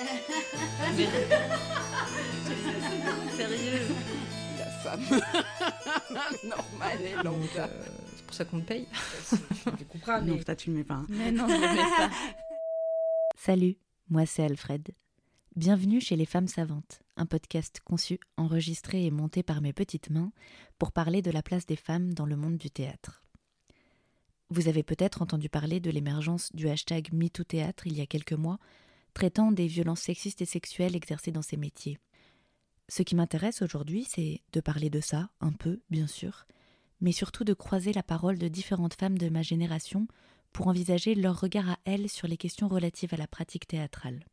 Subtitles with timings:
[3.36, 3.86] Sérieux
[4.58, 5.02] La femme
[6.44, 7.68] normale et lambda.
[7.68, 7.84] euh,
[8.16, 8.86] C'est pour ça qu'on me paye.
[9.78, 10.94] Tu comprends, Non, ça tu le mets pas.
[10.94, 11.06] hein.
[11.10, 12.10] Mais non, je le mets pas.
[13.36, 13.76] Salut,
[14.08, 14.88] moi c'est Alfred.
[15.56, 20.32] Bienvenue chez Les Femmes Savantes, un podcast conçu, enregistré et monté par mes petites mains
[20.78, 23.22] pour parler de la place des femmes dans le monde du théâtre.
[24.48, 28.58] Vous avez peut-être entendu parler de l'émergence du hashtag MeTooThéâtre il y a quelques mois,
[29.14, 31.98] traitant des violences sexistes et sexuelles exercées dans ces métiers.
[32.88, 36.46] Ce qui m'intéresse aujourd'hui, c'est de parler de ça, un peu, bien sûr,
[37.00, 40.08] mais surtout de croiser la parole de différentes femmes de ma génération
[40.52, 44.24] pour envisager leur regard à elles sur les questions relatives à la pratique théâtrale.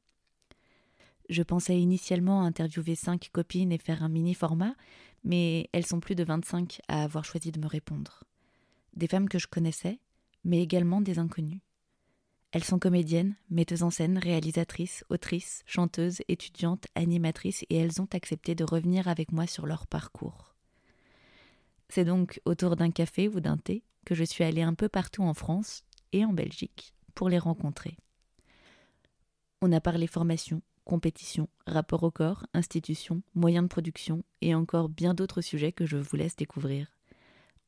[1.30, 4.76] Je pensais initialement interviewer cinq copines et faire un mini format,
[5.24, 8.24] mais elles sont plus de 25 à avoir choisi de me répondre.
[8.96, 10.00] Des femmes que je connaissais,
[10.44, 11.62] mais également des inconnues.
[12.52, 18.56] Elles sont comédiennes, metteuses en scène, réalisatrices, autrices, chanteuses, étudiantes, animatrices, et elles ont accepté
[18.56, 20.56] de revenir avec moi sur leur parcours.
[21.90, 25.24] C'est donc autour d'un café ou d'un thé que je suis allée un peu partout
[25.24, 27.98] en France et en Belgique pour les rencontrer.
[29.62, 35.14] On a parlé formation, compétition, rapport au corps, institution, moyens de production et encore bien
[35.14, 36.88] d'autres sujets que je vous laisse découvrir.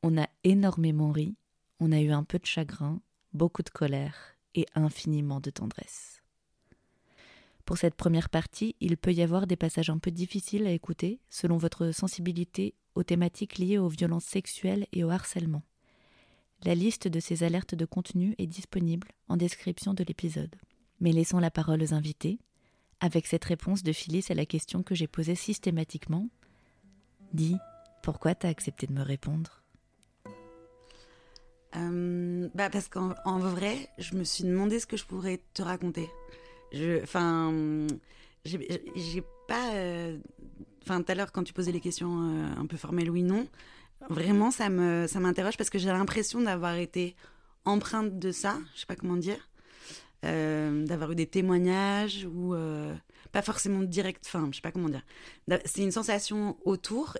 [0.02, 1.36] On a énormément ri,
[1.80, 3.00] on a eu un peu de chagrin,
[3.34, 6.22] beaucoup de colère et infiniment de tendresse.
[7.64, 11.20] Pour cette première partie, il peut y avoir des passages un peu difficiles à écouter
[11.30, 15.62] selon votre sensibilité aux thématiques liées aux violences sexuelles et au harcèlement.
[16.64, 20.54] La liste de ces alertes de contenu est disponible en description de l'épisode.
[21.00, 22.38] Mais laissons la parole aux invités,
[23.00, 26.28] avec cette réponse de Phyllis à la question que j'ai posée systématiquement.
[27.32, 27.56] Dis,
[28.02, 29.59] pourquoi t'as accepté de me répondre?
[31.76, 35.62] Euh, bah parce qu'en en vrai, je me suis demandé ce que je pourrais te
[35.62, 36.08] raconter.
[37.02, 37.86] Enfin,
[38.44, 39.74] j'ai pas.
[39.74, 40.18] euh,
[40.82, 43.46] Enfin, tout à l'heure, quand tu posais les questions euh, un peu formelles, oui, non,
[44.08, 47.14] vraiment, ça me, ça m'interroge parce que j'ai l'impression d'avoir été
[47.66, 48.58] empreinte de ça.
[48.74, 49.48] Je sais pas comment dire.
[50.22, 52.54] D'avoir eu des témoignages ou
[53.30, 54.24] pas forcément direct.
[54.26, 55.04] Enfin, je sais pas comment dire.
[55.66, 57.16] C'est une sensation autour.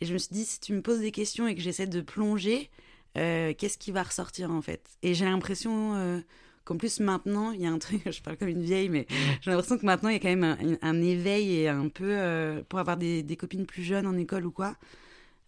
[0.00, 2.00] Et je me suis dit, si tu me poses des questions et que j'essaie de
[2.00, 2.70] plonger,
[3.16, 4.88] euh, qu'est-ce qui va ressortir en fait?
[5.02, 6.20] Et j'ai l'impression euh,
[6.64, 9.06] qu'en plus maintenant, il y a un truc, je parle comme une vieille, mais
[9.40, 12.04] j'ai l'impression que maintenant il y a quand même un, un éveil et un peu
[12.08, 14.76] euh, pour avoir des, des copines plus jeunes en école ou quoi.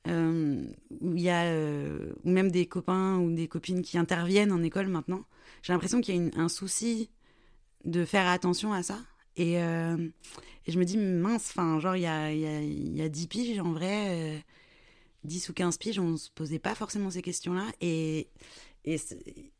[0.07, 0.11] où
[1.17, 1.53] il y a
[2.25, 5.23] ou même des copains ou des copines qui interviennent en école maintenant.
[5.63, 7.11] J'ai l'impression qu'il y a une- un souci
[7.85, 8.99] de faire attention à ça.
[9.37, 9.55] Et,
[10.67, 13.03] et je me dis, mince, enfin, genre, il y a, il y, a, il y
[13.03, 14.45] a 10 piges, en vrai,
[15.25, 17.67] 10 ou 15 piges, on se posait pas forcément ces questions-là.
[17.81, 18.29] Et,
[18.85, 18.97] et,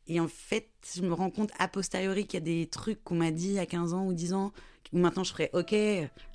[0.07, 3.15] et en fait, je me rends compte a posteriori qu'il y a des trucs qu'on
[3.15, 4.51] m'a dit à 15 ans ou 10 ans,
[4.93, 5.75] où maintenant je ferais, ok,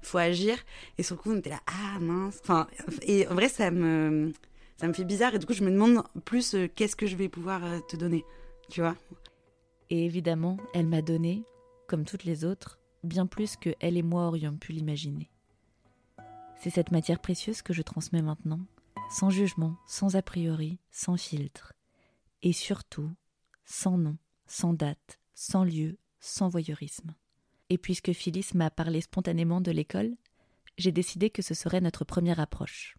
[0.03, 0.57] faut agir.
[0.99, 2.39] Et sur le coup, on était là, ah mince.
[2.43, 2.67] Enfin,
[3.03, 4.33] et en vrai, ça me,
[4.77, 5.35] ça me fait bizarre.
[5.35, 7.97] Et du coup, je me demande plus euh, qu'est-ce que je vais pouvoir euh, te
[7.97, 8.25] donner.
[8.71, 8.97] Tu vois
[9.91, 11.45] Et évidemment, elle m'a donné,
[11.87, 15.31] comme toutes les autres, bien plus que elle et moi aurions pu l'imaginer.
[16.59, 18.61] C'est cette matière précieuse que je transmets maintenant,
[19.11, 21.73] sans jugement, sans a priori, sans filtre,
[22.43, 23.11] et surtout
[23.65, 27.15] sans nom, sans date, sans lieu, sans voyeurisme.
[27.69, 30.17] Et puisque Phyllis m'a parlé spontanément de l'école,
[30.79, 32.97] j'ai décidé que ce serait notre première approche.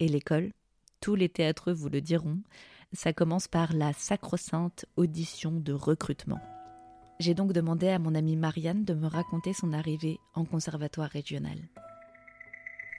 [0.00, 0.52] Et l'école,
[1.00, 2.42] tous les théâtreux vous le diront,
[2.92, 6.40] ça commence par la sacro-sainte audition de recrutement.
[7.18, 11.58] J'ai donc demandé à mon amie Marianne de me raconter son arrivée en conservatoire régional.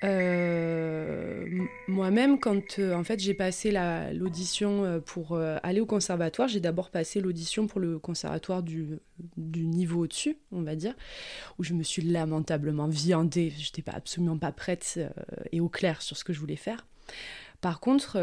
[0.03, 1.47] Euh,
[1.87, 6.59] Moi-même, quand euh, en fait j'ai passé la- l'audition euh, pour aller au conservatoire, j'ai
[6.59, 8.99] d'abord passé l'audition pour le conservatoire du,
[9.37, 10.93] niveau au-dessus, on va dire,
[11.57, 13.51] où je me suis lamentablement viandée.
[13.57, 14.99] J'étais pas absolument pas prête
[15.51, 16.85] et au clair sur ce que je voulais faire.
[17.61, 18.19] Par contre,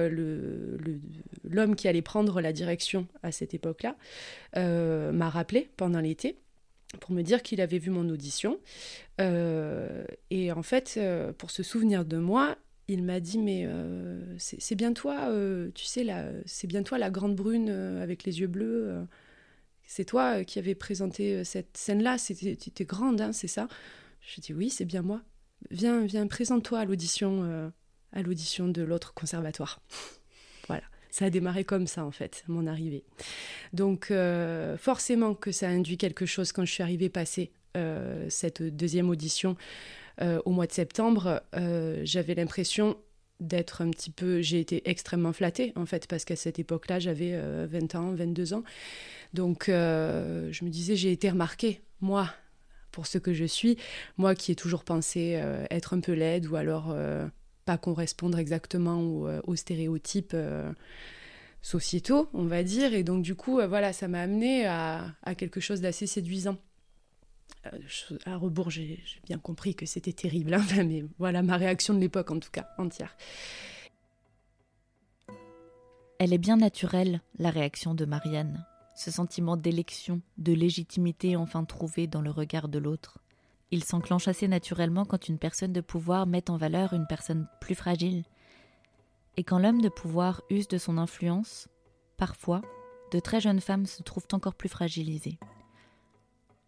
[1.45, 3.97] l'homme qui allait prendre la direction à cette époque-là
[4.55, 6.37] m'a rappelé pendant l'été
[6.99, 8.59] pour me dire qu'il avait vu mon audition.
[9.21, 12.57] Euh, et en fait, euh, pour se souvenir de moi,
[12.89, 15.31] il m'a dit mais euh, c'est bien toi,
[15.75, 16.07] tu sais
[16.45, 19.07] c'est bien toi la grande brune avec les yeux bleus.
[19.87, 22.19] c'est toi qui avais présenté cette scène-là.
[22.19, 23.69] C'était étais grande, hein, c'est ça?
[24.21, 25.23] Je dis oui, c'est bien moi.
[25.71, 27.73] Viens, viens, présente-toi à l'audition,
[28.13, 29.81] à l'audition de l'autre conservatoire.
[31.15, 33.05] Ça a démarré comme ça, en fait, mon arrivée.
[33.73, 38.65] Donc, euh, forcément que ça induit quelque chose quand je suis arrivée passer euh, cette
[38.65, 39.57] deuxième audition
[40.23, 41.41] euh, au mois de septembre.
[42.03, 42.97] J'avais l'impression
[43.39, 44.43] d'être un petit peu...
[44.43, 48.53] J'ai été extrêmement flattée, en fait, parce qu'à cette époque-là, j'avais euh, 20 ans, 22
[48.53, 48.65] ans.
[49.35, 52.29] Donc, je me disais, j'ai été remarquée, moi,
[52.91, 53.79] pour ce que je suis.
[54.17, 55.41] Moi qui ai toujours pensé
[55.71, 56.93] être un peu laide ou alors
[57.65, 60.73] pas correspondre exactement aux, euh, aux stéréotypes euh,
[61.63, 62.95] sociétaux, on va dire.
[62.95, 66.59] Et donc du coup, euh, voilà, ça m'a amené à, quelque chose d'assez séduisant.
[68.27, 71.99] À rebours, j'ai j'ai bien compris que c'était terrible, hein, mais voilà ma réaction de
[71.99, 73.17] l'époque en tout cas, entière.
[76.19, 78.65] Elle est bien naturelle, la réaction de Marianne.
[78.95, 83.19] Ce sentiment d'élection, de légitimité enfin trouvé dans le regard de l'autre.
[83.75, 87.75] Il s'enclenche assez naturellement quand une personne de pouvoir met en valeur une personne plus
[87.75, 88.23] fragile.
[89.37, 91.67] Et quand l'homme de pouvoir use de son influence,
[92.17, 92.63] parfois,
[93.11, 95.41] de très jeunes femmes se trouvent encore plus fragilisées.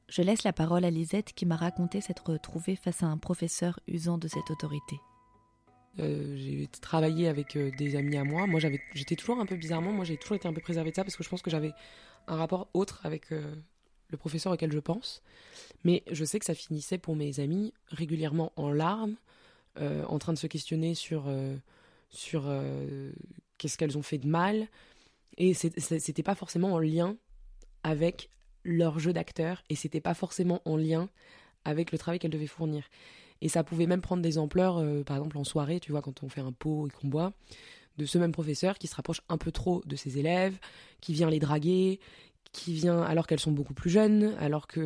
[0.09, 3.79] Je laisse la parole à Lisette qui m'a raconté s'être retrouvée face à un professeur
[3.87, 4.99] usant de cette autorité.
[6.01, 8.49] Euh, j'ai travaillé avec euh, des amis à moi.
[8.49, 9.93] Moi, j'avais, j'étais toujours un peu bizarrement.
[9.93, 11.73] Moi, j'ai toujours été un peu préservée de ça parce que je pense que j'avais
[12.27, 13.55] un rapport autre avec euh,
[14.09, 15.23] le professeur auquel je pense.
[15.85, 19.17] Mais je sais que ça finissait pour mes amis régulièrement en larmes,
[19.79, 21.57] euh, en train de se questionner sur euh,
[22.09, 23.11] sur euh,
[23.59, 24.69] qu'est-ce qu'elles ont fait de mal.
[25.39, 27.17] Et c'était pas forcément en lien
[27.83, 28.31] avec
[28.65, 31.11] leur jeu d'acteur et c'était pas forcément en lien
[31.65, 32.89] avec le travail qu'elles devaient fournir.
[33.43, 36.31] Et ça pouvait même prendre des ampleurs, par exemple en soirée, tu vois, quand on
[36.31, 37.35] fait un pot et qu'on boit,
[37.99, 40.59] de ce même professeur qui se rapproche un peu trop de ses élèves,
[41.03, 42.01] qui vient les draguer,
[42.53, 44.83] qui vient alors qu'elles sont beaucoup plus jeunes, alors qu'il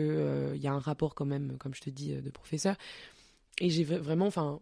[0.55, 2.77] il y a un rapport quand même, comme je te dis, euh, de professeur.
[3.61, 4.61] Et j'ai vra- vraiment, enfin,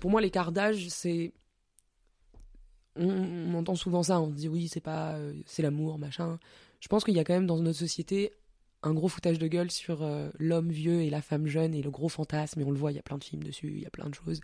[0.00, 1.32] pour moi, l'écart d'âge, c'est.
[2.96, 5.14] On, entend souvent ça, on dit oui, c'est pas.
[5.14, 6.38] euh, c'est l'amour, machin.
[6.80, 8.32] Je pense qu'il y a quand même dans notre société
[8.82, 11.90] un gros foutage de gueule sur euh, l'homme vieux et la femme jeune et le
[11.90, 13.86] gros fantasme, et on le voit, il y a plein de films dessus, il y
[13.86, 14.40] a plein de choses.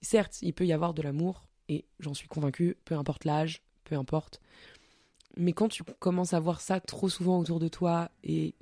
[0.00, 3.94] Certes, il peut y avoir de l'amour, et j'en suis convaincue, peu importe l'âge, peu
[3.94, 4.40] importe.
[5.36, 8.54] Mais quand tu commences à voir ça trop souvent autour de toi, et,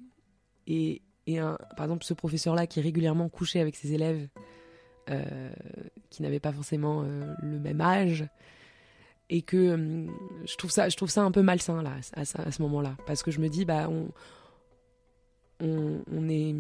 [0.67, 4.29] et, et un, par exemple ce professeur-là qui régulièrement couchait avec ses élèves
[5.09, 5.51] euh,
[6.11, 8.25] qui n'avaient pas forcément euh, le même âge,
[9.29, 10.11] et que hum,
[10.45, 12.97] je, trouve ça, je trouve ça un peu malsain là, à, à- à ce moment-là,
[13.07, 14.09] parce que je me dis, bah, on,
[15.61, 16.55] on, on est.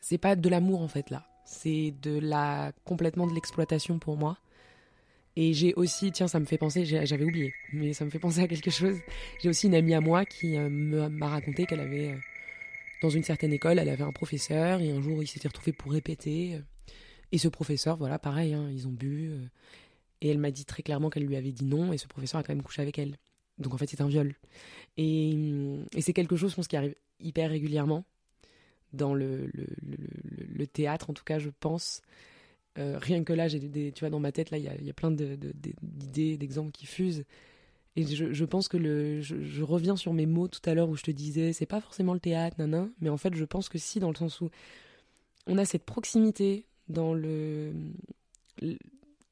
[0.00, 1.26] C'est pas de l'amour en fait là.
[1.44, 4.36] C'est de la complètement de l'exploitation pour moi.
[5.36, 8.40] Et j'ai aussi, tiens, ça me fait penser, j'avais oublié, mais ça me fait penser
[8.40, 8.96] à quelque chose.
[9.42, 12.16] J'ai aussi une amie à moi qui euh, m'a raconté qu'elle avait, euh,
[13.02, 15.92] dans une certaine école, elle avait un professeur et un jour il s'était retrouvé pour
[15.92, 16.54] répéter.
[16.54, 16.60] euh,
[17.32, 19.30] Et ce professeur, voilà, pareil, hein, ils ont bu.
[20.22, 22.42] et elle m'a dit très clairement qu'elle lui avait dit non et ce professeur a
[22.42, 23.18] quand même couché avec elle.
[23.58, 24.34] Donc en fait, c'est un viol.
[24.96, 25.36] Et,
[26.00, 28.04] c'est quelque chose, je pense, qui arrive hyper régulièrement
[28.94, 29.50] dans le
[30.72, 32.00] théâtre, en tout cas, je pense.
[32.78, 34.68] Euh, rien que là, j'ai des, des- tu vois, dans ma tête, là, il y
[34.68, 37.24] a, y a plein de- de- de- d'idées, d'exemples qui fusent.
[37.96, 40.88] Et je, je pense que le, je, je reviens sur mes mots tout à l'heure
[40.90, 43.68] où je te disais, c'est pas forcément le théâtre, nanan, mais en fait, je pense
[43.70, 44.50] que si, dans le sens où
[45.46, 47.72] on a cette proximité dans le,
[48.60, 48.78] le-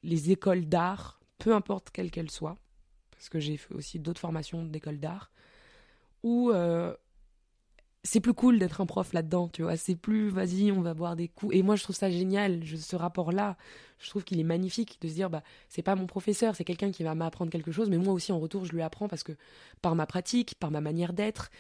[0.03, 2.57] les écoles d'art, peu importe quelles qu'elles soient,
[3.11, 5.31] parce que j'ai fait aussi d'autres formations d'école d'art,
[6.23, 6.95] où euh,
[8.05, 9.77] c'est plus cool d'être un prof là-dedans, tu vois.
[9.77, 11.55] C'est plus, vas-y, on va boire des coups.
[11.57, 13.57] Et moi, je trouve ça génial, je- ce rapport-là.
[13.99, 16.91] Je trouve qu'il est magnifique de se dire, bah, c'est pas mon professeur, c'est quelqu'un
[16.93, 19.33] qui va m'apprendre quelque chose, mais moi aussi, en retour, je lui apprends parce que
[19.83, 21.51] par ma pratique, par ma manière d'être.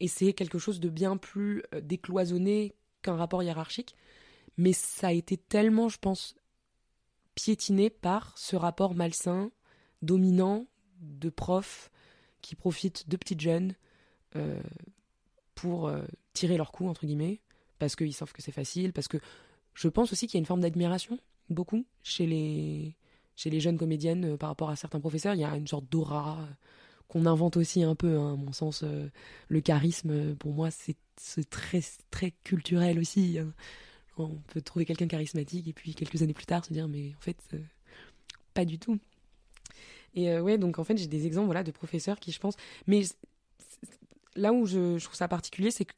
[0.00, 3.94] Et c'est quelque chose de bien plus euh, décloisonné qu'un rapport hiérarchique.
[4.58, 6.34] Mais ça a été tellement, je pense,
[7.34, 9.50] piétiné par ce rapport malsain,
[10.02, 10.66] dominant,
[11.00, 11.90] de profs
[12.42, 13.74] qui profitent de petites jeunes.
[14.34, 14.60] euh,
[15.56, 16.02] pour euh,
[16.34, 17.40] tirer leur coup, entre guillemets,
[17.80, 19.18] parce qu'ils savent que c'est facile, parce que
[19.74, 21.18] je pense aussi qu'il y a une forme d'admiration,
[21.50, 22.94] beaucoup, chez les,
[23.34, 25.34] chez les jeunes comédiennes euh, par rapport à certains professeurs.
[25.34, 26.46] Il y a une sorte d'aura euh,
[27.08, 28.84] qu'on invente aussi un peu, hein, à mon sens.
[29.48, 30.96] le charisme, pour moi, c'est
[31.50, 33.38] très, très culturel aussi.
[33.38, 33.52] hein.
[34.18, 37.20] On peut trouver quelqu'un charismatique et puis quelques années plus tard se dire, mais en
[37.20, 37.36] fait,
[38.54, 38.98] pas du tout.
[40.16, 42.56] Et euh, ouais, donc en fait, j'ai des exemples voilà, de professeurs qui, je pense.
[42.86, 43.02] Mais
[44.36, 45.94] là où je, trouve ça particulier, c'est que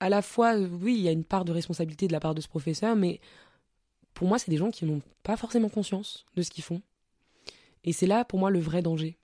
[0.00, 2.40] à la fois, oui, il y a une part de responsabilité de la part de
[2.40, 3.20] ce professeur, mais
[4.12, 6.82] pour moi, c'est des gens qui n'ont pas forcément conscience de ce qu'ils font.
[7.84, 9.18] Et c'est là, pour moi, le vrai danger.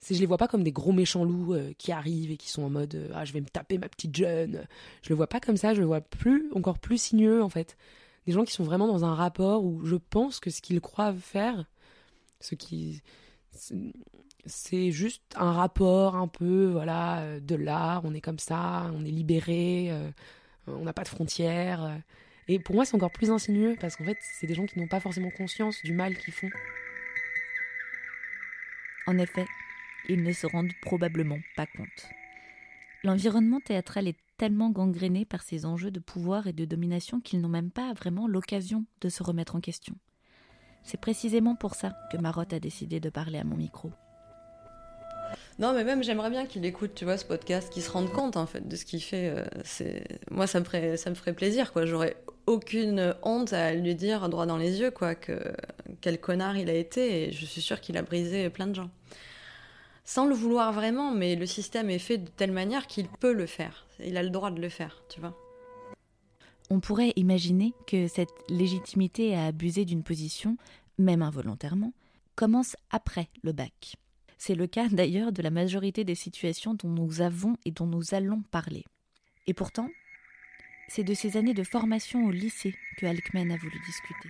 [0.00, 2.48] C'est je les vois pas comme des gros méchants loups euh, qui arrivent et qui
[2.48, 4.66] sont en mode euh, ah je vais me taper ma petite jeune.
[5.02, 7.76] Je le vois pas comme ça, je le vois plus encore plus sinueux en fait.
[8.26, 11.12] Des gens qui sont vraiment dans un rapport où je pense que ce qu'ils croient
[11.12, 11.66] faire,
[12.40, 13.00] ce qui
[14.46, 19.04] c'est juste un rapport un peu voilà euh, de l'art on est comme ça on
[19.04, 20.10] est libéré euh,
[20.66, 21.96] on n'a pas de frontières euh.
[22.48, 24.88] et pour moi c'est encore plus insinueux parce qu'en fait c'est des gens qui n'ont
[24.88, 26.50] pas forcément conscience du mal qu'ils font
[29.06, 29.46] En effet,
[30.08, 32.08] ils ne se rendent probablement pas compte.
[33.02, 37.48] L'environnement théâtral est tellement gangrénés par ces enjeux de pouvoir et de domination qu'ils n'ont
[37.48, 39.96] même pas vraiment l'occasion de se remettre en question.
[40.84, 43.90] C'est précisément pour ça que Marotte a décidé de parler à mon micro.
[45.58, 48.36] Non, mais même j'aimerais bien qu'il écoute, tu vois, ce podcast, qu'il se rende compte
[48.36, 49.34] en fait de ce qu'il fait.
[49.36, 51.84] euh, moi, ça me ferait, plaisir, quoi.
[51.86, 52.16] J'aurais
[52.46, 55.38] aucune honte à lui dire droit dans les yeux, quoi, que
[56.00, 57.28] quel connard il a été.
[57.28, 58.90] Et je suis sûre qu'il a brisé plein de gens,
[60.04, 61.12] sans le vouloir vraiment.
[61.12, 63.86] Mais le système est fait de telle manière qu'il peut le faire.
[64.04, 65.36] Il a le droit de le faire, tu vois.
[66.70, 70.56] On pourrait imaginer que cette légitimité à abuser d'une position,
[70.98, 71.92] même involontairement,
[72.34, 73.96] commence après le bac.
[74.44, 78.12] C'est le cas d'ailleurs de la majorité des situations dont nous avons et dont nous
[78.12, 78.82] allons parler.
[79.46, 79.88] Et pourtant,
[80.88, 84.28] c'est de ces années de formation au lycée que Alkmen a voulu discuter.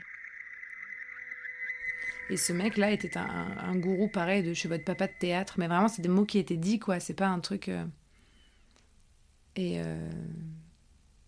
[2.28, 5.54] Et ce mec-là était un, gourou pareil de chez votre papa de théâtre.
[5.56, 7.00] Mais vraiment, c'est des mots qui étaient dits, quoi.
[7.00, 7.70] C'est pas un truc.
[7.70, 7.86] euh,
[9.56, 10.10] Et euh...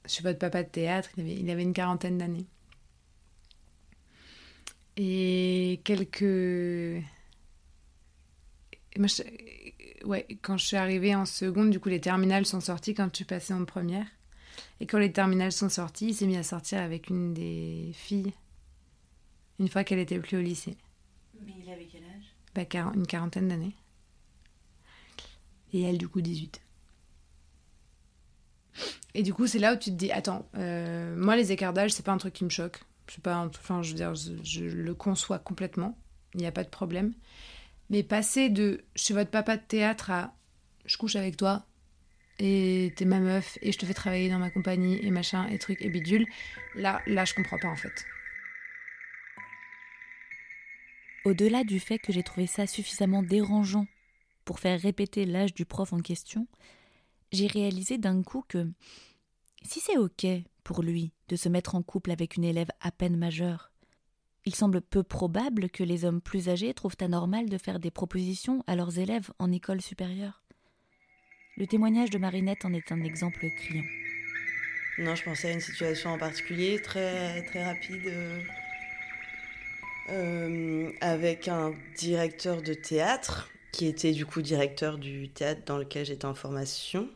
[0.04, 2.44] chez votre papa de théâtre, il avait une quarantaine d'années.
[4.98, 7.02] Et quelques.
[8.98, 9.22] Moi, je-
[10.04, 13.16] Ouais, quand je suis arrivée en seconde, du coup, les terminales sont sorties quand je
[13.16, 14.06] suis passée en première.
[14.80, 18.32] Et quand les terminales sont sorties, il s'est mis à sortir avec une des filles,
[19.58, 20.76] une fois qu'elle était plus au lycée.
[21.44, 22.34] Mais il avait quel âge?
[22.54, 23.74] Bah, une quarantaine d'années.
[25.72, 26.62] Et elle, du coup, 18.
[29.14, 31.92] Et du coup, c'est là où tu te dis, attends, euh, moi, les écarts d'âge,
[31.92, 32.80] c'est pas un truc qui me choque.
[33.08, 35.96] C'est pas Enfin, je veux dire, je, je le conçois complètement.
[36.34, 37.12] Il n'y a pas de problème.
[37.90, 40.34] Mais passer de chez votre papa de théâtre à
[40.84, 41.66] je couche avec toi
[42.38, 45.58] et t'es ma meuf et je te fais travailler dans ma compagnie et machin et
[45.58, 46.26] truc et bidule,
[46.74, 48.04] là, là, je comprends pas en fait.
[51.24, 53.86] Au-delà du fait que j'ai trouvé ça suffisamment dérangeant
[54.44, 56.46] pour faire répéter l'âge du prof en question,
[57.32, 58.70] j'ai réalisé d'un coup que
[59.62, 60.26] si c'est OK
[60.62, 63.72] pour lui de se mettre en couple avec une élève à peine majeure,
[64.46, 68.62] il semble peu probable que les hommes plus âgés trouvent anormal de faire des propositions
[68.66, 70.42] à leurs élèves en école supérieure.
[71.56, 73.84] Le témoignage de Marinette en est un exemple criant.
[74.98, 78.40] Non, je pensais à une situation en particulier, très, très rapide, euh,
[80.10, 86.04] euh, avec un directeur de théâtre, qui était du coup directeur du théâtre dans lequel
[86.04, 87.08] j'étais en formation,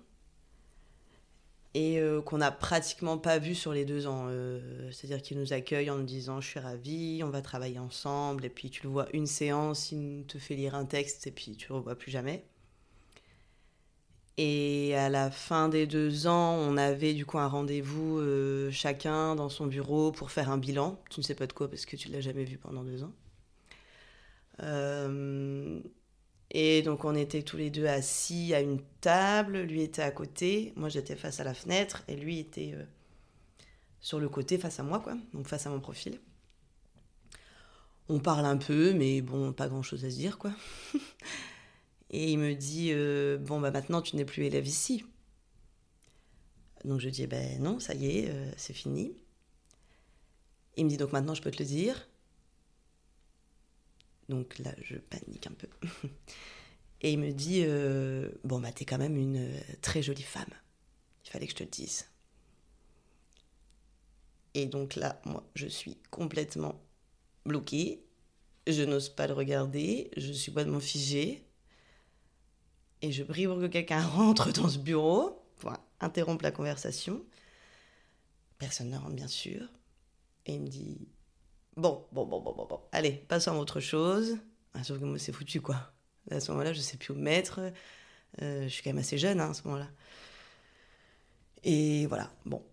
[1.74, 4.26] et euh, qu'on n'a pratiquement pas vu sur les deux ans.
[4.28, 8.44] Euh, C'est-à-dire qu'il nous accueille en nous disant Je suis ravi, on va travailler ensemble,
[8.44, 11.56] et puis tu le vois une séance, il te fait lire un texte, et puis
[11.56, 12.44] tu le revois plus jamais.
[14.40, 19.34] Et à la fin des deux ans, on avait du coup un rendez-vous euh, chacun
[19.34, 21.00] dans son bureau pour faire un bilan.
[21.10, 23.12] Tu ne sais pas de quoi parce que tu l'as jamais vu pendant deux ans.
[26.50, 29.60] Et donc on était tous les deux assis à une table.
[29.60, 32.84] Lui était à côté, moi j'étais face à la fenêtre et lui était euh,
[34.00, 35.16] sur le côté face à moi, quoi.
[35.34, 36.20] Donc face à mon profil.
[38.08, 40.52] On parle un peu, mais bon, pas grand-chose à se dire, quoi.
[42.10, 45.04] Et il me dit euh, Bon, bah maintenant, tu n'es plus élève ici.
[46.84, 49.12] Donc je dis Ben non, ça y est, euh, c'est fini.
[50.76, 52.07] Il me dit Donc maintenant, je peux te le dire.
[54.28, 55.68] Donc là, je panique un peu.
[57.00, 60.52] Et il me dit euh, Bon, bah t'es quand même une euh, très jolie femme.
[61.24, 62.06] Il fallait que je te le dise.
[64.54, 66.80] Et donc là, moi, je suis complètement
[67.46, 68.04] bloquée.
[68.66, 70.10] Je n'ose pas le regarder.
[70.16, 71.44] Je suis complètement figée.
[73.00, 77.24] Et je prie pour que quelqu'un rentre dans ce bureau pour interrompre la conversation.
[78.58, 79.62] Personne ne rentre, bien sûr.
[80.46, 81.08] Et il me dit
[81.78, 82.80] Bon, bon, bon, bon, bon, bon.
[82.90, 84.36] Allez, passons à autre chose.
[84.74, 85.76] Ah, sauf que moi, c'est foutu, quoi.
[86.28, 87.60] À ce moment-là, je sais plus où me mettre.
[88.42, 89.86] Euh, je suis quand même assez jeune hein, à ce moment-là.
[91.62, 92.64] Et voilà, bon.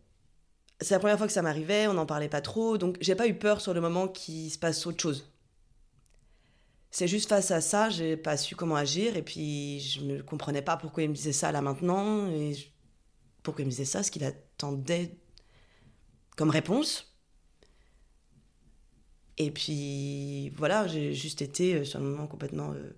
[0.81, 3.27] C'est la première fois que ça m'arrivait, on n'en parlait pas trop, donc j'ai pas
[3.27, 5.31] eu peur sur le moment qu'il se passe autre chose.
[6.89, 10.61] C'est juste face à ça, j'ai pas su comment agir et puis je ne comprenais
[10.61, 12.53] pas pourquoi il me disait ça là maintenant et
[13.43, 15.15] pourquoi il me disait ça, ce qu'il attendait
[16.35, 17.14] comme réponse.
[19.37, 22.95] Et puis voilà, j'ai juste été euh, sur le moment complètement euh,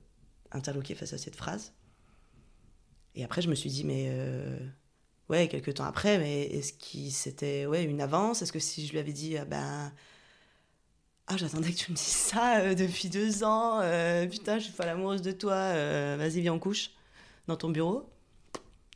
[0.51, 1.73] interloquée face à cette phrase.
[3.15, 4.59] Et après, je me suis dit, mais euh,
[5.29, 8.41] ouais, quelques temps après, mais est-ce que c'était ouais, une avance?
[8.41, 9.91] Est-ce que si je lui avais dit, ah ben.
[11.29, 13.81] Ah, j'attendais que tu me dises ça depuis deux ans.
[14.31, 15.73] putain, je suis folle amoureuse de toi.
[16.15, 16.91] Vas-y, viens, on couche
[17.47, 18.09] dans ton bureau.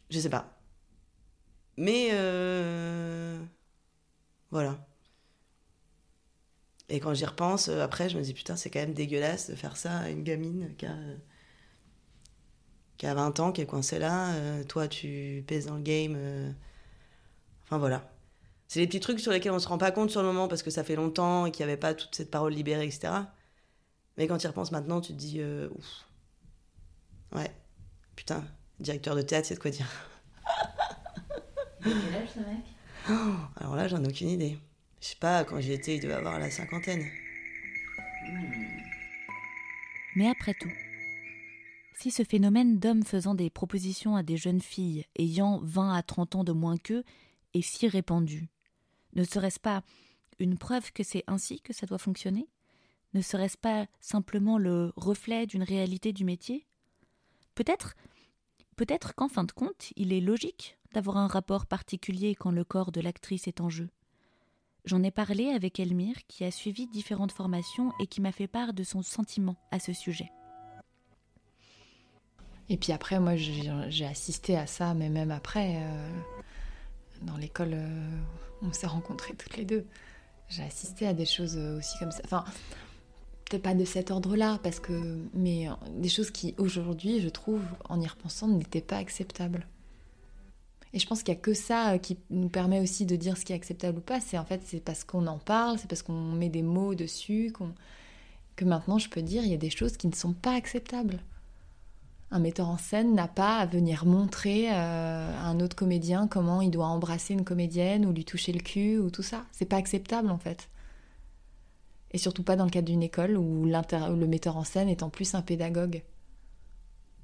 [0.10, 0.58] Je sais pas.
[1.76, 2.12] Mais
[4.50, 4.78] voilà.
[6.92, 9.56] Et quand j'y repense, euh, après, je me dis putain, c'est quand même dégueulasse de
[9.56, 10.96] faire ça à une gamine qui a,
[12.98, 14.34] qui a 20 ans, qui est coincée là.
[14.36, 16.14] Euh, toi, tu pèses dans le game.
[16.16, 16.52] euh,
[17.64, 18.12] Enfin voilà.
[18.68, 20.64] C'est les petits trucs sur lesquels on se rend pas compte sur le moment parce
[20.64, 23.32] que ça fait longtemps et qu'il n'y avait pas toute cette parole libérée, etc.
[24.18, 26.06] Mais quand tu y repenses maintenant, tu te dis euh, ouf.
[27.34, 27.52] Ouais.
[28.16, 28.44] Putain,
[28.80, 29.88] directeur de théâtre, c'est de quoi dire.
[32.02, 32.66] Quel âge ce mec?
[33.10, 34.58] Oh, alors là, j'en ai aucune idée.
[35.02, 37.06] Je sais pas, quand j'y étais, il devait avoir la cinquantaine.
[40.16, 40.72] Mais après tout,
[42.00, 46.36] si ce phénomène d'hommes faisant des propositions à des jeunes filles ayant 20 à 30
[46.36, 47.04] ans de moins qu'eux
[47.54, 48.50] est si répandu,
[49.14, 49.84] ne serait-ce pas
[50.40, 52.48] une preuve que c'est ainsi que ça doit fonctionner?
[53.14, 56.66] Ne serait-ce pas simplement le reflet d'une réalité du métier?
[57.56, 57.96] Peut-être
[58.78, 62.92] peut-être qu'en fin de compte, il est logique d'avoir un rapport particulier quand le corps
[62.92, 63.90] de l'actrice est en jeu.
[64.86, 68.74] J'en ai parlé avec Elmire qui a suivi différentes formations et qui m'a fait part
[68.74, 70.32] de son sentiment à ce sujet.
[72.70, 76.10] Et puis après, moi, j'ai assisté à ça, mais même après, euh,
[77.22, 78.18] dans l'école, euh,
[78.62, 79.86] on s'est rencontrés toutes les deux.
[80.48, 82.22] J'ai assisté à des choses aussi comme ça.
[82.26, 82.46] Enfin,
[83.46, 88.00] peut-être pas de cet ordre-là, parce que, mais des choses qui, aujourd'hui, je trouve, en
[88.00, 89.68] y repensant, n'étaient pas acceptables.
[90.94, 93.38] Et je pense qu'il n'y a que ça euh, qui nous permet aussi de dire
[93.38, 94.20] ce qui est acceptable ou pas.
[94.20, 97.54] C'est en fait, parce qu'on en parle, c'est parce qu'on met des mots dessus,
[98.56, 101.20] que maintenant je peux dire il y a des choses qui ne sont pas acceptables.
[102.34, 106.62] Un metteur en scène n'a pas à venir montrer euh, à un autre comédien comment
[106.62, 109.44] il doit embrasser une comédienne ou lui toucher le cul ou tout ça.
[109.52, 110.70] C'est pas acceptable en fait.
[112.12, 115.10] Et surtout pas dans le cadre d'une école où le metteur en scène est en
[115.10, 116.04] plus un pédagogue.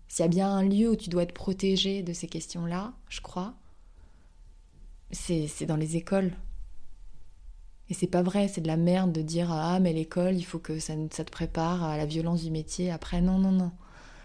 [0.08, 3.22] S'il y a bien un lieu où tu dois être protégé de ces questions-là, je
[3.22, 3.56] crois,
[5.12, 6.34] c'est dans les écoles.
[7.90, 10.60] Et c'est pas vrai, c'est de la merde de dire Ah, mais l'école, il faut
[10.60, 12.92] que ça, te prépare à la violence du métier.
[12.92, 13.72] Après, non, non, non.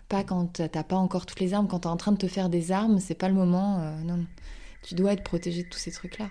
[0.08, 2.48] Pas quand t'as pas encore toutes les armes, quand t'es en train de te faire
[2.48, 3.80] des armes, c'est pas le moment.
[3.80, 4.26] euh, non, non.
[4.82, 6.28] Tu dois être protégé de tous ces trucs-là.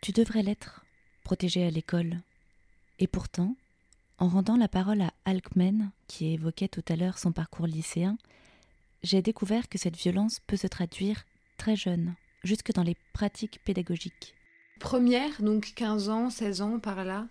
[0.00, 0.84] Tu devrais l'être,
[1.22, 2.20] protégé à l'école.
[2.98, 3.54] Et pourtant,
[4.18, 8.18] en rendant la parole à Alkmen, qui évoquait tout à l'heure son parcours lycéen,
[9.06, 11.24] j'ai découvert que cette violence peut se traduire
[11.58, 14.34] très jeune, jusque dans les pratiques pédagogiques.
[14.80, 17.28] Première, donc 15 ans, 16 ans, par là,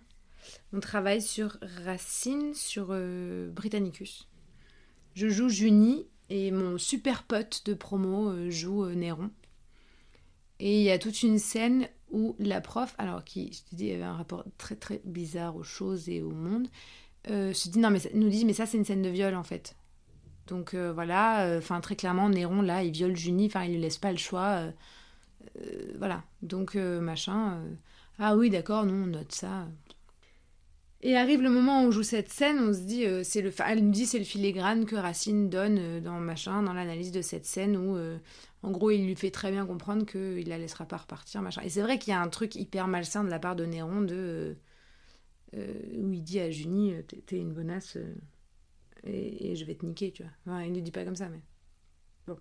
[0.72, 4.26] on travaille sur Racine, sur euh, Britannicus.
[5.14, 9.30] Je joue Junie et mon super pote de promo euh, joue euh, Néron.
[10.58, 13.92] Et il y a toute une scène où la prof, alors qui, je te dis,
[13.92, 16.68] avait un rapport très très bizarre aux choses et au monde,
[17.26, 19.76] se dit non mais nous dit mais ça c'est une scène de viol en fait.
[20.46, 23.98] Donc euh, voilà, enfin très clairement Néron là il viole Junie, enfin il lui laisse
[23.98, 24.60] pas le choix.
[24.60, 24.70] euh,
[25.60, 27.54] euh, voilà, donc euh, machin.
[27.58, 27.74] euh,
[28.18, 29.68] ah oui, d'accord, non, on note ça.
[31.02, 33.52] Et arrive le moment où on joue cette scène, on se dit, euh, c'est le,
[33.66, 37.22] elle nous dit c'est le filigrane que Racine donne euh, dans machin, dans l'analyse de
[37.22, 38.18] cette scène où, euh,
[38.62, 41.62] en gros, il lui fait très bien comprendre qu'il la laissera pas repartir, machin.
[41.62, 44.00] Et c'est vrai qu'il y a un truc hyper malsain de la part de Néron
[44.02, 44.54] de, euh,
[45.56, 48.14] euh, où il dit à Junie, euh, t'es une bonasse euh,
[49.06, 50.32] et, je vais te niquer, tu vois.
[50.46, 51.40] Enfin, il ne dit pas comme ça, mais
[52.26, 52.38] bon.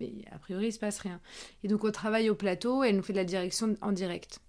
[0.00, 1.20] Mais a priori, il se passe rien.
[1.62, 4.40] Et donc, on travaille au plateau elle nous fait de la direction en direct.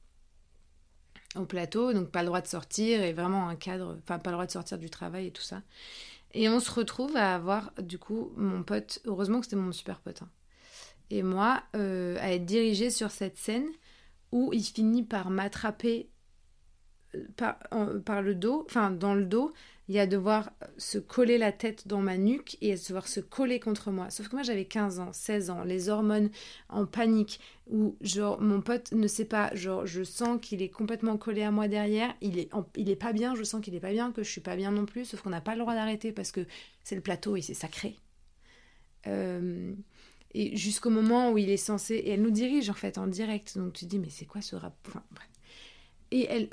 [1.35, 4.35] Au plateau, donc pas le droit de sortir et vraiment un cadre, enfin, pas le
[4.35, 5.61] droit de sortir du travail et tout ça.
[6.33, 9.99] Et on se retrouve à avoir, du coup, mon pote, heureusement que c'était mon super
[9.99, 10.29] pote, hein,
[11.09, 13.67] et moi, euh, à être dirigée sur cette scène
[14.31, 16.09] où il finit par m'attraper
[17.15, 17.57] euh, par,
[18.05, 19.53] par le dos, enfin, dans le dos,
[19.87, 23.59] il y a devoir se coller la tête dans ma nuque et devoir se coller
[23.59, 24.09] contre moi.
[24.09, 26.29] Sauf que moi j'avais 15 ans, 16 ans, les hormones
[26.69, 31.17] en panique, où genre mon pote ne sait pas, genre je sens qu'il est complètement
[31.17, 33.91] collé à moi derrière, il est, il est pas bien, je sens qu'il est pas
[33.91, 36.11] bien, que je suis pas bien non plus, sauf qu'on n'a pas le droit d'arrêter
[36.11, 36.45] parce que
[36.83, 37.95] c'est le plateau et c'est sacré.
[39.07, 39.73] Euh,
[40.33, 43.57] et jusqu'au moment où il est censé, et elle nous dirige en fait en direct,
[43.57, 44.75] donc tu te dis mais c'est quoi ce rap?
[44.89, 45.03] Enfin.
[46.11, 46.49] Et elle,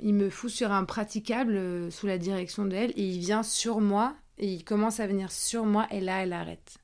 [0.00, 3.80] il me fout sur un praticable euh, sous la direction d'elle et il vient sur
[3.80, 6.78] moi et il commence à venir sur moi et là elle arrête.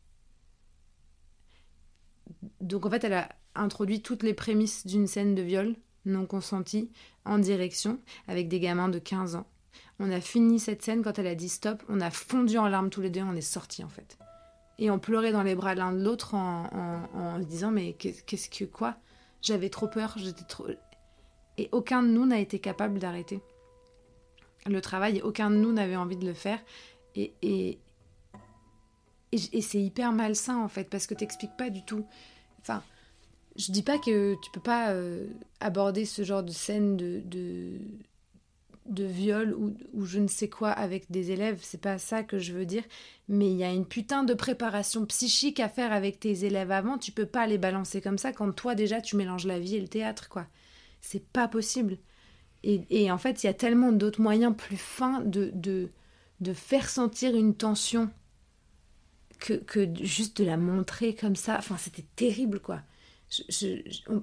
[2.61, 6.91] Donc en fait elle a introduit toutes les prémices d'une scène de viol non consentie
[7.25, 9.47] en direction avec des gamins de 15 ans.
[9.99, 12.91] On a fini cette scène quand elle a dit stop, on a fondu en larmes
[12.91, 14.19] tous les deux, on est sortis en fait.
[14.79, 18.25] Et on pleurait dans les bras l'un de l'autre en, en- en disant mais qu'est-
[18.27, 18.97] qu'est-ce que quoi?
[19.41, 20.67] J'avais trop peur, j'étais trop...
[21.59, 23.41] Et aucun de nous n'a été capable d'arrêter
[24.67, 26.59] le travail, et aucun de nous n'avait envie de le faire.
[27.15, 27.79] Et, et,
[29.33, 32.07] et, c'est hyper malsain en fait, parce que t'expliques pas du tout.
[32.61, 32.83] Enfin,
[33.57, 35.27] je dis pas que tu peux pas euh,
[35.61, 37.79] aborder ce genre de scène de, de,
[38.87, 42.39] de viol ou, ou je ne sais quoi avec des élèves, c'est pas ça que
[42.39, 42.85] je veux dire,
[43.29, 46.99] mais il y a une putain de préparation psychique à faire avec tes élèves avant,
[46.99, 49.81] tu peux pas les balancer comme ça quand toi déjà tu mélanges la vie et
[49.81, 50.47] le théâtre, quoi.
[51.05, 51.99] C'est pas possible.
[52.65, 55.91] Et, et en fait, il y a tellement d'autres moyens plus fins de, de,
[56.41, 58.11] de faire sentir une tension
[59.39, 61.59] que, que juste de la montrer comme ça.
[61.59, 62.83] Enfin, c'était terrible, quoi.
[63.31, 63.43] Je,
[63.87, 64.23] je, on,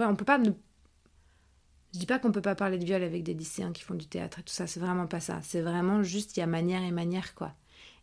[0.00, 0.50] on peut pas ne
[1.92, 4.06] je dis pas qu'on peut pas parler de viol avec des lycéens qui font du
[4.06, 5.40] théâtre et tout ça, c'est vraiment pas ça.
[5.42, 7.54] C'est vraiment juste il y a manière et manière quoi.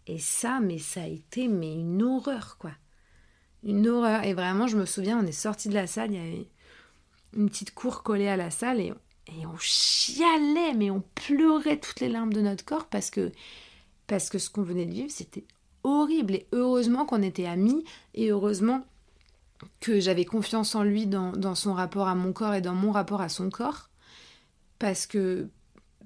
[0.08, 2.72] Et ça, mais ça a été mais une horreur quoi.
[3.64, 4.24] Une horreur.
[4.26, 6.51] Et vraiment, je me souviens, on est sorti de la salle, il y avait
[7.36, 8.94] une petite cour collée à la salle et,
[9.28, 13.32] et on chialait, mais on pleurait toutes les larmes de notre corps parce que
[14.08, 15.46] parce que ce qu'on venait de vivre, c'était
[15.84, 16.36] horrible.
[16.36, 18.84] Et heureusement qu'on était amis et heureusement
[19.80, 22.91] que j'avais confiance en lui dans, dans son rapport à mon corps et dans mon
[22.91, 23.89] rapport à son corps
[24.80, 25.48] parce que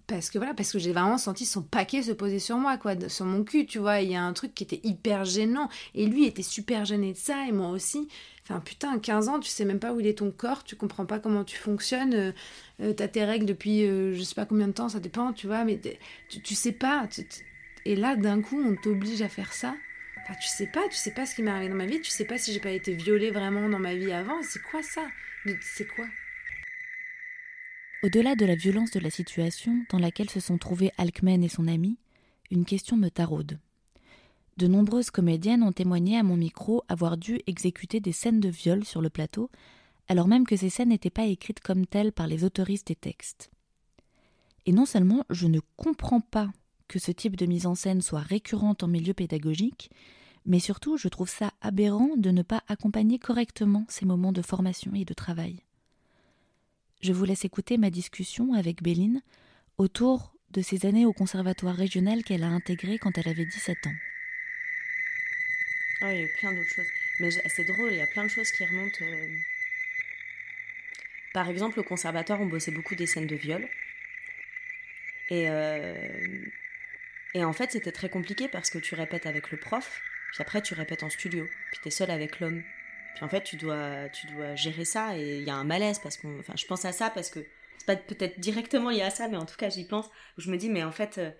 [0.07, 2.93] parce que voilà parce que j'ai vraiment senti son paquet se poser sur moi quoi
[3.09, 4.01] sur mon cul tu vois.
[4.01, 5.69] Il y a un truc qui était hyper gênant.
[5.95, 8.07] Et lui était super gêné de ça et moi aussi
[8.47, 11.05] enfin putain 15 ans tu sais même pas où il est ton corps tu comprends
[11.05, 12.31] pas comment tu fonctionnes euh,
[12.81, 15.47] euh, t'as tes règles depuis euh, je sais pas combien de temps ça dépend tu
[15.47, 15.79] vois mais
[16.29, 17.07] tu, tu sais pas
[17.85, 19.75] et là d'un coup on t'oblige à faire ça
[20.27, 22.09] Enfin, tu sais pas, tu sais pas ce qui m'est arrivé dans ma vie, tu
[22.09, 24.41] sais pas si j'ai pas été violée vraiment dans ma vie avant.
[24.41, 25.07] C'est quoi ça?
[25.61, 26.07] C'est quoi?
[28.01, 31.67] Au-delà de la violence de la situation dans laquelle se sont trouvés Alkmen et son
[31.67, 31.99] ami,
[32.49, 33.59] une question me taraude.
[34.57, 38.85] De nombreuses comédiennes ont témoigné à mon micro avoir dû exécuter des scènes de viol
[38.85, 39.51] sur le plateau,
[40.07, 43.51] alors même que ces scènes n'étaient pas écrites comme telles par les autoristes des textes.
[44.65, 46.49] Et non seulement je ne comprends pas
[46.87, 49.91] que ce type de mise en scène soit récurrente en milieu pédagogique,
[50.45, 54.93] mais surtout je trouve ça aberrant de ne pas accompagner correctement ces moments de formation
[54.95, 55.63] et de travail.
[57.01, 59.21] Je vous laisse écouter ma discussion avec Béline
[59.77, 64.14] autour de ses années au conservatoire régional qu'elle a intégré quand elle avait 17 ans.
[66.05, 66.85] Ah, il y a plein d'autres choses.
[67.19, 68.97] Mais c'est drôle, il y a plein de choses qui remontent.
[69.01, 69.27] euh.
[71.33, 73.67] Par exemple, au conservatoire, on bossait beaucoup des scènes de viol.
[75.29, 76.45] Et, euh,
[77.33, 80.01] et en fait, c'était très compliqué parce que tu répètes avec le prof,
[80.33, 82.63] puis après, tu répètes en studio, puis tu es seul avec l'homme.
[83.15, 85.99] Puis en fait, tu dois, tu dois gérer ça et il y a un malaise
[85.99, 86.41] parce qu'on.
[86.55, 87.39] Je pense à ça parce que
[87.77, 90.07] c'est pas peut-être directement lié à ça, mais en tout cas, j'y pense.
[90.37, 91.17] Où je me dis, mais en fait.
[91.17, 91.31] euh,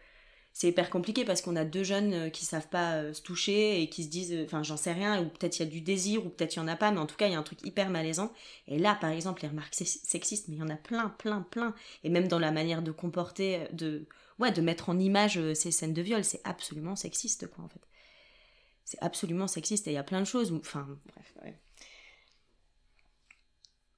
[0.58, 3.82] c'est hyper compliqué parce qu'on a deux jeunes euh, qui savent pas euh, se toucher
[3.82, 5.82] et qui se disent, euh, enfin j'en sais rien, ou peut-être il y a du
[5.82, 7.40] désir, ou peut-être il y en a pas, mais en tout cas il y a
[7.40, 8.32] un truc hyper malaisant.
[8.70, 11.42] Et là, par exemple, les remarques sex- sexistes, mais il y en a plein, plein,
[11.42, 11.76] plein.
[12.06, 14.06] Et même dans la manière de comporter, de,
[14.40, 17.82] ouais, de mettre en image ces scènes de viol, c'est absolument sexiste, quoi, en fait.
[18.86, 21.60] C'est absolument sexiste et il y a plein de choses, enfin, bref, ouais.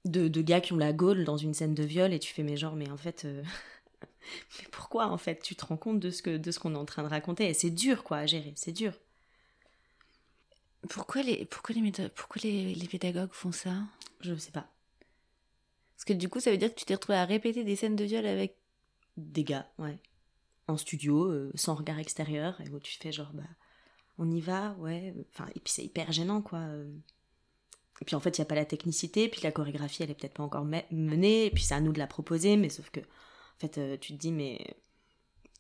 [0.06, 2.41] De, de gars qui ont la gaule dans une scène de viol et tu fais,
[2.41, 3.28] mais genre, mais en fait.
[4.60, 5.42] mais pourquoi en fait?
[5.42, 7.48] Tu te rends compte de ce que de ce qu'on est en train de raconter?
[7.50, 8.94] Et c'est dur quoi à gérer c'est dur.
[10.90, 13.74] Pourquoi les, pourquoi les, pourquoi les, les pédagogues font ça?
[14.22, 14.68] Je sais pas.
[15.96, 17.96] Parce que du coup, ça veut dire que tu t'es retrouvé à répéter des scènes
[17.96, 18.56] de viol avec.
[19.18, 19.98] des gars ouais.
[20.68, 23.44] En studio euh, sans regard extérieur et où tu fais genre bah
[24.18, 26.90] on y va ouais enfin et puis c'est hyper gênant quoi euh.
[28.02, 30.16] et puis en fait il y a pas la technicité puis la chorégraphie elle est
[30.16, 32.90] peut-être pas encore me- menée et puis c'est à nous de la proposer mais sauf
[32.90, 33.00] que
[33.58, 34.78] en fait euh, tu te dis mais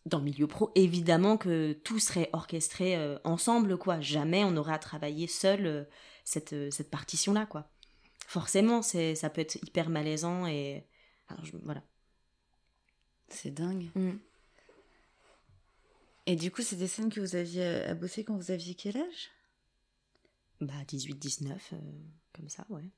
[0.05, 3.99] dans le milieu pro, évidemment que tout serait orchestré euh, ensemble, quoi.
[3.99, 5.83] Jamais on aurait à travailler seul euh,
[6.23, 7.69] cette, cette partition-là, quoi.
[8.25, 10.85] Forcément, c'est, ça peut être hyper malaisant et.
[11.27, 11.83] alors, je- voilà.
[13.29, 13.89] C'est dingue.
[13.95, 14.11] Mm.
[16.25, 18.97] Et du coup, c'est des scènes que vous aviez à bosser quand vous aviez quel
[18.97, 19.29] âge?
[20.59, 21.77] Bah, 18-19, euh,
[22.33, 22.89] comme ça, ouais.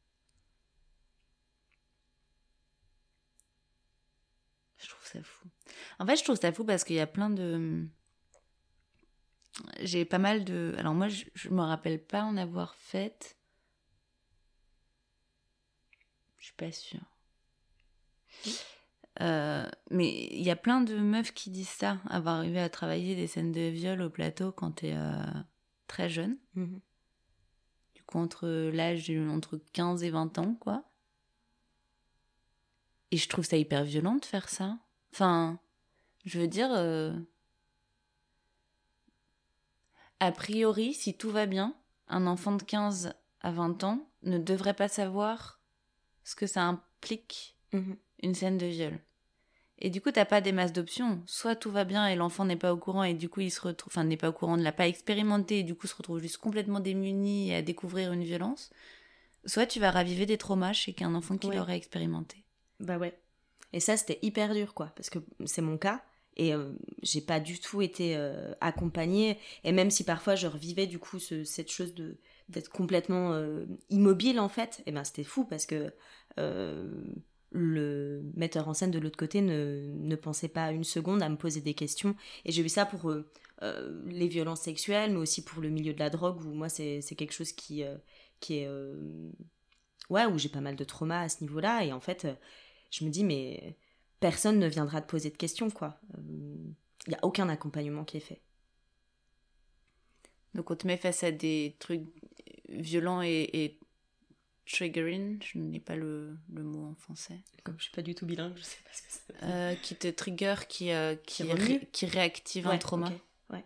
[4.79, 5.47] Je trouve ça fou.
[5.99, 7.85] En fait, je trouve ça fou parce qu'il y a plein de.
[9.81, 10.73] J'ai pas mal de.
[10.77, 13.37] Alors, moi, je, je me rappelle pas en avoir fait.
[16.37, 17.01] Je suis pas sûre.
[19.21, 23.15] Euh, mais il y a plein de meufs qui disent ça, avoir arrivé à travailler
[23.15, 25.21] des scènes de viol au plateau quand t'es euh,
[25.87, 26.37] très jeune.
[26.55, 26.79] Mhm.
[27.95, 30.88] Du coup, entre l'âge entre 15 et 20 ans, quoi.
[33.11, 34.77] Et je trouve ça hyper violent de faire ça.
[35.13, 35.59] Enfin,
[36.25, 37.13] je veux dire, euh,
[40.19, 41.75] a priori, si tout va bien,
[42.07, 45.59] un enfant de 15 à 20 ans ne devrait pas savoir
[46.23, 47.97] ce que ça implique Mhm.
[48.23, 48.99] une scène de viol.
[49.81, 51.23] Et du coup, t'as pas des masses d'options.
[51.25, 53.61] Soit tout va bien et l'enfant n'est pas au courant et du coup il se
[53.61, 56.19] retrouve, enfin n'est pas au courant, ne l'a pas expérimenté et du coup se retrouve
[56.19, 58.71] juste complètement démuni et à découvrir une violence.
[59.45, 61.55] Soit tu vas raviver des traumas chez qu'un enfant qui Ouais.
[61.55, 62.43] l'aurait expérimenté.
[62.79, 63.17] Bah ouais.
[63.73, 66.03] Et ça, c'était hyper dur, quoi, parce que c'est mon cas.
[66.37, 66.71] Et euh,
[67.03, 69.37] j'ai pas du tout été euh, accompagnée.
[69.63, 72.17] Et même si parfois je revivais du coup ce- cette chose de
[72.49, 75.93] d'être complètement euh, immobile en fait, et ben c'était fou parce que
[76.39, 76.91] euh,
[77.51, 81.37] le metteur en scène de l'autre côté ne, ne pensait pas une seconde à me
[81.37, 82.15] poser des questions.
[82.45, 83.13] Et j'ai vu ça pour
[84.05, 87.33] les violences sexuelles, mais aussi pour le milieu de la drogue, où moi c'est quelque
[87.33, 87.83] chose qui,
[88.39, 88.69] qui est...
[90.09, 91.83] ouais, où j'ai pas mal de trauma à ce niveau-là.
[91.83, 92.27] Et en fait,
[92.91, 93.77] je me dis, mais
[94.19, 95.99] personne ne viendra te poser de questions, quoi.
[96.17, 96.73] Il
[97.09, 98.41] n'y a aucun accompagnement qui est fait.
[100.53, 102.07] Donc on te met face à des trucs
[102.69, 103.79] violents et, et
[104.65, 108.25] triggering, je n'ai pas le, le mot en français, Comme je suis pas du tout
[108.25, 109.47] bilingue, je sais pas ce que ça veut dire.
[109.55, 113.13] Euh, qui te trigger, qui, euh, qui, Qui ré- remue qui réactive un trauma, ok,
[113.51, 113.63] Ouais.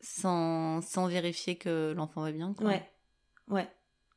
[0.00, 2.52] sans, sans vérifier que l'enfant va bien.
[2.54, 2.66] Quoi.
[2.66, 2.90] Ouais,
[3.48, 3.68] ouais.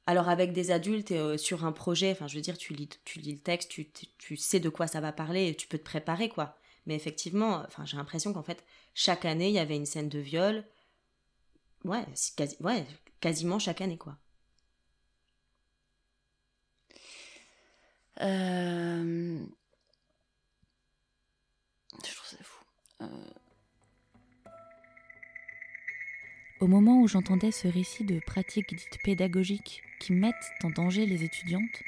[0.08, 2.90] Alors avec des adultes et, euh, sur un projet, enfin je veux dire, tu lis,
[3.06, 3.72] tu lis le texte,
[4.18, 6.58] tu, sais de quoi ça va parler et tu peux te préparer quoi.
[6.86, 8.64] Mais effectivement, j'ai l'impression qu'en fait
[8.94, 10.64] chaque année il y avait une scène de viol.
[11.84, 12.06] Ouais,
[13.22, 14.18] quasiment chaque année quoi.
[18.22, 19.46] Euh,
[22.04, 22.64] Je trouve ça fou.
[23.02, 23.08] Euh,
[26.62, 31.26] Au moment où j'entendais ce récit de pratiques dites pédagogiques qui mettent en danger les
[31.26, 31.84] étudiantes,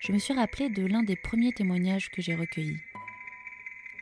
[0.00, 2.80] je me suis rappelé de l'un des premiers témoignages que j'ai recueillis.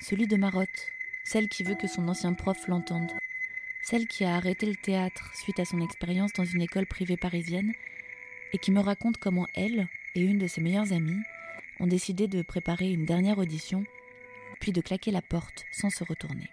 [0.00, 0.92] Celui de Marotte,
[1.24, 3.10] celle qui veut que son ancien prof l'entende,
[3.82, 7.72] celle qui a arrêté le théâtre suite à son expérience dans une école privée parisienne
[8.52, 11.22] et qui me raconte comment elle et une de ses meilleures amies
[11.80, 13.84] ont décidé de préparer une dernière audition,
[14.60, 16.48] puis de claquer la porte sans se retourner.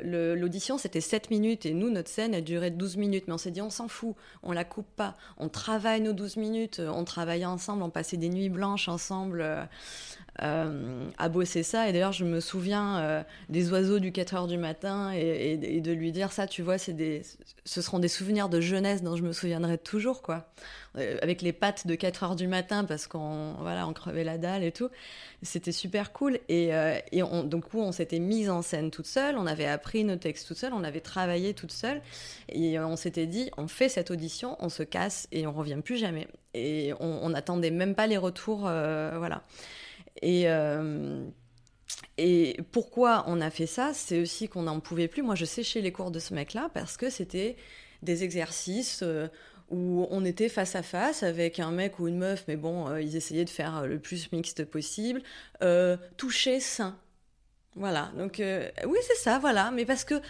[0.00, 3.24] L'audition, c'était 7 minutes et nous, notre scène, elle durait 12 minutes.
[3.26, 5.16] Mais on s'est dit, on s'en fout, on la coupe pas.
[5.38, 9.68] On travaille nos 12 minutes, on travaillait ensemble, on passait des nuits blanches ensemble
[10.42, 11.88] euh, à bosser ça.
[11.88, 15.92] Et d'ailleurs, je me souviens euh, des oiseaux du 4 heures du matin et, de
[15.92, 17.22] lui dire ça, tu vois, c'est des,
[17.64, 20.48] ce seront des souvenirs de jeunesse dont je me souviendrai toujours, quoi.
[20.96, 24.38] Euh, avec les pattes de 4 heures du matin parce qu'on voilà, on crevait la
[24.38, 24.90] dalle et tout.
[25.42, 26.38] C'était super cool.
[26.48, 26.70] Et,
[27.12, 30.46] et on, donc, on s'était mise en scène toute seule, on avait appris nos textes
[30.46, 32.00] toute seule, on avait travaillé toute seule.
[32.48, 35.96] Et on s'était dit, on fait cette audition, on se casse et on revient plus
[35.96, 36.28] jamais.
[36.54, 38.60] Et on n'attendait même pas les retours.
[38.60, 39.42] voilà.
[40.22, 40.48] Et.
[40.48, 41.24] euh,
[42.18, 45.22] et pourquoi on a fait ça C'est aussi qu'on n'en pouvait plus.
[45.22, 47.56] Moi, je séchais les cours de ce mec-là parce que c'était
[48.02, 49.28] des exercices euh,
[49.70, 53.00] où on était face à face avec un mec ou une meuf, mais bon, euh,
[53.00, 55.22] ils essayaient de faire le plus mixte possible.
[55.62, 56.98] Euh, toucher sain.
[57.76, 58.10] Voilà.
[58.16, 59.70] Donc, oui, c'est ça, voilà.
[59.70, 60.20] Mais parce que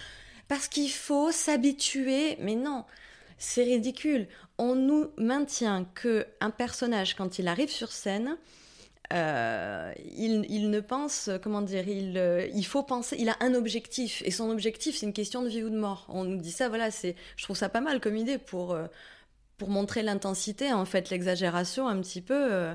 [0.48, 2.36] parce qu'il faut s'habituer.
[2.40, 2.84] Mais non,
[3.38, 4.28] c'est ridicule.
[4.58, 8.36] On nous maintient que un personnage, quand il arrive sur scène,
[9.12, 14.22] euh, il, ne pense, comment dire, il, euh, il faut penser, il a un objectif,
[14.24, 16.06] et son objectif, c'est une question de vie ou de mort.
[16.08, 18.86] On nous dit ça, voilà, c'est, je trouve ça pas mal comme idée pour, euh,
[19.56, 22.74] pour montrer l'intensité, en fait, l'exagération un petit peu,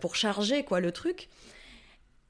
[0.00, 1.28] pour charger, quoi, le truc.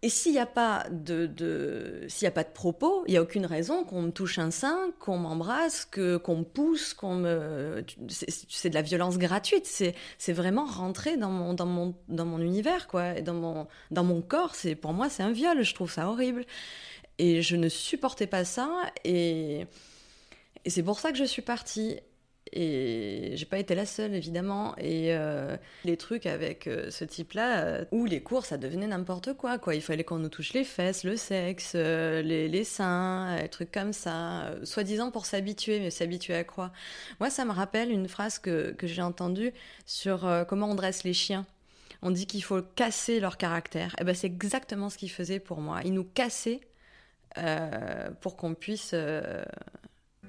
[0.02, 3.22] Et s'il n'y a pas de, de s'il a pas de propos, il y a
[3.22, 7.84] aucune raison qu'on me touche un sein, qu'on m'embrasse, que qu'on me pousse, qu'on me
[8.08, 12.38] c'est de la violence gratuite, c'est c'est vraiment rentrer dans mon dans mon dans mon
[12.40, 15.90] univers quoi, dans mon dans mon corps, c'est pour moi c'est un viol, je trouve
[15.92, 16.46] ça horrible.
[17.18, 18.70] Et je ne supportais pas ça
[19.04, 19.66] et
[20.64, 21.98] et c'est pour ça que je suis partie.
[22.52, 24.74] Et j'ai pas été la seule, évidemment.
[24.76, 29.34] Et euh, les trucs avec euh, ce type-là, euh, où les cours, ça devenait n'importe
[29.34, 29.58] quoi.
[29.72, 33.92] Il fallait qu'on nous touche les fesses, le sexe, euh, les, seins, des trucs comme
[33.92, 36.72] ça, soi-disant pour s'habituer, mais s'habituer à quoi?
[37.20, 39.52] Moi, ça me rappelle une phrase que, que j'ai entendue
[39.86, 41.46] sur comment on dresse les chiens.
[42.02, 43.94] On dit qu'il faut casser leur caractère.
[44.00, 45.82] Et ben, c'est exactement ce qu'ils faisaient pour moi.
[45.84, 46.60] Ils nous cassaient
[48.20, 48.94] pour qu'on puisse,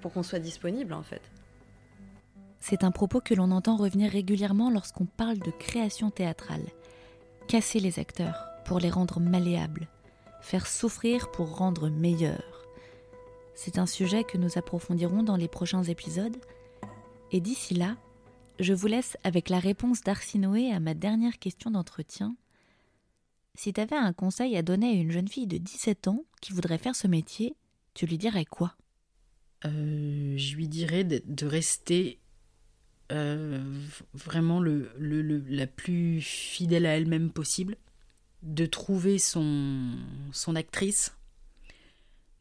[0.01, 1.21] pour qu'on soit disponible, en fait.
[2.61, 6.65] C'est un propos que l'on entend revenir régulièrement lorsqu'on parle de création théâtrale.
[7.47, 9.89] Casser les acteurs pour les rendre malléables,
[10.41, 12.67] faire souffrir pour rendre meilleurs.
[13.55, 16.37] C'est un sujet que nous approfondirons dans les prochains épisodes.
[17.31, 17.97] Et d'ici là,
[18.59, 22.35] je vous laisse avec la réponse d'Arsinoé à ma dernière question d'entretien.
[23.55, 26.53] Si tu avais un conseil à donner à une jeune fille de 17 ans qui
[26.53, 27.55] voudrait faire ce métier,
[27.95, 28.75] tu lui dirais quoi?
[29.65, 32.20] Euh, je lui dirais de rester
[33.11, 33.61] euh,
[34.13, 37.75] vraiment la plus fidèle à elle-même possible,
[38.41, 39.97] de trouver son,
[40.55, 41.13] actrice,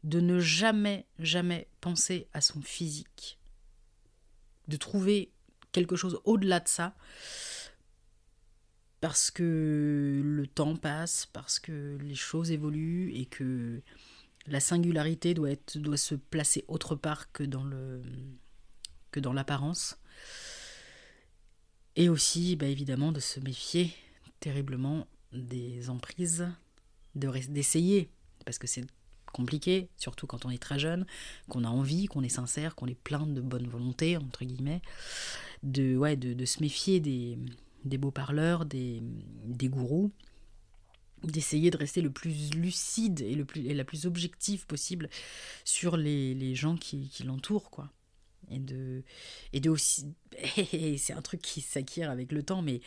[0.03, 3.37] de ne jamais, jamais penser à son physique,
[4.69, 5.31] de trouver
[5.73, 6.95] quelque chose au-delà de ça,
[9.01, 13.81] parce que le temps passe, parce que les choses évoluent et que
[14.47, 15.57] la singularité doit,
[15.97, 17.63] se placer autre part que dans
[19.33, 19.97] l'apparence.
[21.95, 23.93] Et aussi, bah, évidemment, de se méfier
[24.39, 26.47] terriblement des emprises,
[27.15, 28.09] d'essayer,
[28.45, 28.85] parce que c'est
[29.31, 31.05] compliqué, surtout quand on est très jeune,
[31.49, 34.81] qu'on a envie, qu'on est sincère, qu'on est plein de bonne volonté, entre guillemets,
[35.63, 37.37] de, ouais, de, se méfier des,
[37.85, 39.01] des beaux parleurs, des,
[39.45, 40.11] des gourous,
[41.23, 45.09] d'essayer de rester le plus lucide et, le plus, et la plus objective possible
[45.65, 47.89] sur les, les gens qui, qui l'entourent, quoi.
[48.51, 49.03] Et de,
[49.53, 50.13] et de aussi,
[50.97, 52.81] c'est un truc qui s'acquiert avec le temps, mais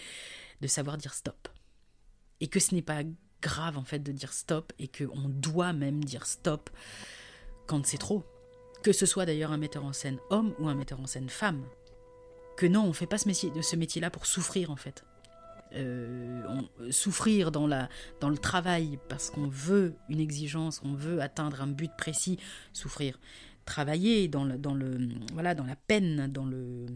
[0.61, 1.49] de savoir dire stop.
[2.41, 3.03] Et que ce n'est pas
[3.41, 6.71] grave en fait de dire stop et qu'on doit même dire stop
[7.67, 8.25] quand c'est trop.
[8.83, 11.65] Que ce soit d'ailleurs un metteur en scène homme ou un metteur en scène femme.
[12.57, 15.05] Que non, on fait pas ce métier, de ce métier-là pour souffrir en fait.
[15.75, 17.89] Euh, souffrir dans, la,
[18.21, 22.39] dans le travail parce qu'on veut une exigence, on veut atteindre un but précis,
[22.73, 23.19] souffrir.
[23.65, 26.87] Travailler dans le, dans le voilà dans la peine, dans le,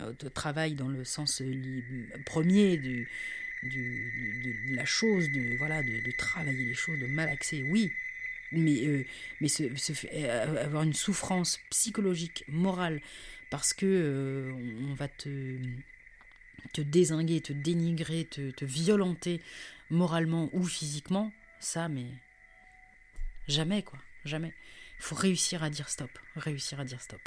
[0.00, 1.42] euh, travail dans le sens
[2.24, 3.08] premier du,
[3.62, 7.90] de la chose, de, voilà, de, travailler les choses, de malaxer, oui,
[8.52, 9.04] mais, euh,
[9.40, 13.00] mais euh, avoir une souffrance psychologique, morale,
[13.50, 14.52] parce que
[14.90, 15.58] on va te,
[16.72, 19.40] te désinguer, te dénigrer, te violenter
[19.90, 22.06] moralement ou physiquement, ça, mais
[23.48, 24.52] jamais, quoi, jamais.
[25.04, 27.20] Faut réussir à dire stop, réussir à dire stop.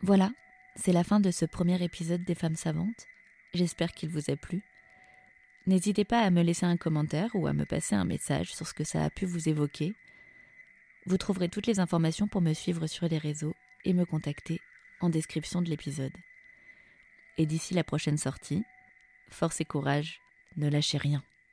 [0.00, 0.30] Voilà,
[0.76, 3.08] c'est la fin de ce premier épisode des Femmes Savantes.
[3.52, 4.62] J'espère qu'il vous a plu.
[5.66, 8.74] N'hésitez pas à me laisser un commentaire ou à me passer un message sur ce
[8.74, 9.92] que ça a pu vous évoquer.
[11.06, 14.60] Vous trouverez toutes les informations pour me suivre sur les réseaux et me contacter
[15.00, 16.16] en description de l'épisode.
[17.38, 18.62] Et d'ici la prochaine sortie,
[19.30, 20.20] force et courage,
[20.56, 21.24] ne lâchez rien.